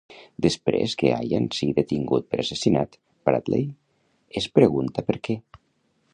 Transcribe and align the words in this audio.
Després 0.43 0.95
que 1.01 1.11
Ian 1.33 1.45
sigui 1.57 1.75
detingut 1.81 2.27
per 2.31 2.39
assassinat, 2.45 2.99
Bradley 3.29 3.69
es 4.43 4.53
pregunta 4.59 5.07
per 5.11 5.21
què. 5.29 5.39